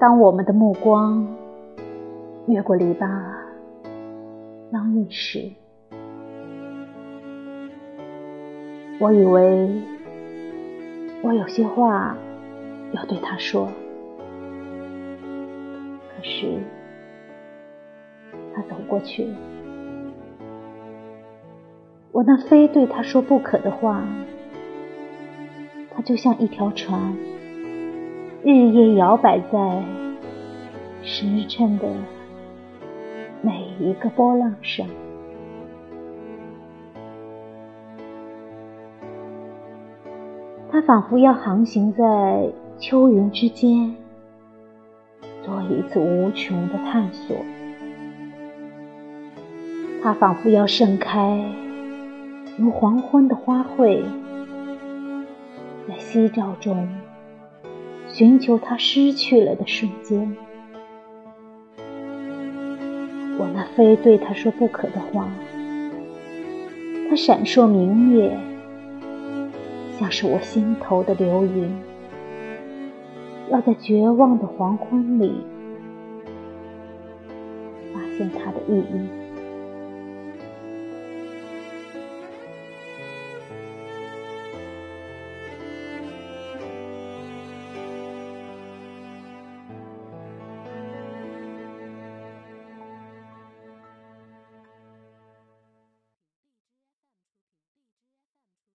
[0.00, 1.26] 当我们的目光
[2.46, 3.08] 越过篱笆
[4.70, 5.50] 央意时，
[9.00, 9.82] 我以为
[11.22, 12.16] 我有些话
[12.92, 13.66] 要对他说，
[16.16, 16.60] 可是
[18.54, 19.26] 他走过去。
[22.12, 24.04] 我那非对他说不可的话，
[25.90, 27.16] 他就像一条船，
[28.44, 29.82] 日夜摇摆在
[31.02, 31.88] 时辰的
[33.42, 34.86] 每一个波浪上。
[40.70, 42.48] 他仿佛要航行在
[42.78, 43.96] 秋云之间，
[45.42, 47.36] 做一次无穷的探索。
[50.00, 51.44] 他仿佛要盛开。
[52.56, 54.02] 如黄昏的花卉，
[55.88, 56.88] 在夕照中
[58.18, 60.36] 寻求他失去了的瞬间。
[63.38, 65.28] 我那非对他说不可的话，
[67.08, 68.36] 它闪烁明灭，
[70.00, 71.72] 像是我心头的流云，
[73.52, 75.44] 要在绝望的黄昏里
[77.94, 79.27] 发现它的意义。